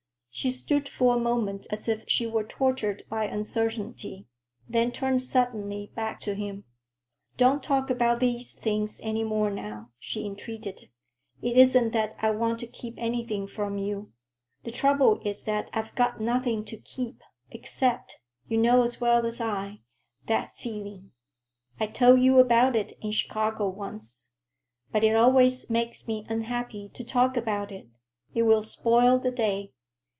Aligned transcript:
She 0.33 0.49
stood 0.49 0.87
for 0.87 1.13
a 1.13 1.19
moment 1.19 1.67
as 1.71 1.89
if 1.89 2.05
she 2.07 2.25
were 2.25 2.45
tortured 2.45 3.03
by 3.09 3.25
uncertainty, 3.25 4.27
then 4.67 4.91
turned 4.93 5.21
suddenly 5.21 5.91
back 5.93 6.21
to 6.21 6.33
him. 6.35 6.63
"Don't 7.35 7.61
talk 7.61 7.89
about 7.89 8.21
these 8.21 8.53
things 8.53 9.01
any 9.03 9.25
more 9.25 9.51
now," 9.51 9.91
she 9.99 10.25
entreated. 10.25 10.89
"It 11.41 11.57
isn't 11.57 11.91
that 11.91 12.15
I 12.19 12.31
want 12.31 12.59
to 12.59 12.65
keep 12.65 12.95
anything 12.97 13.45
from 13.45 13.77
you. 13.77 14.13
The 14.63 14.71
trouble 14.71 15.19
is 15.25 15.43
that 15.43 15.69
I've 15.73 15.93
got 15.95 16.21
nothing 16.21 16.63
to 16.65 16.77
keep—except 16.77 18.17
(you 18.47 18.57
know 18.57 18.83
as 18.83 19.01
well 19.01 19.25
as 19.25 19.41
I) 19.41 19.81
that 20.27 20.55
feeling. 20.57 21.11
I 21.77 21.87
told 21.87 22.21
you 22.21 22.39
about 22.39 22.77
it 22.77 22.93
in 23.01 23.11
Chicago 23.11 23.67
once. 23.67 24.29
But 24.93 25.03
it 25.03 25.13
always 25.15 25.69
makes 25.69 26.07
me 26.07 26.25
unhappy 26.29 26.89
to 26.93 27.03
talk 27.03 27.35
about 27.35 27.69
it. 27.69 27.89
It 28.33 28.43
will 28.43 28.63
spoil 28.63 29.19
the 29.19 29.29
day. 29.31 29.73